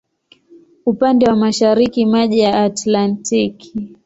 [0.85, 3.73] Upande wa mashariki maji ya Atlantiki.